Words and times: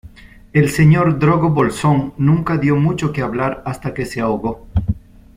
El 0.51 0.69
señor 0.71 1.19
Drogo 1.19 1.49
Bolsón 1.51 2.15
nunca 2.17 2.57
dio 2.57 2.75
mucho 2.75 3.13
que 3.13 3.21
hablar, 3.21 3.61
hasta 3.67 3.93
que 3.93 4.07
se 4.07 4.19
ahogó. 4.19 4.65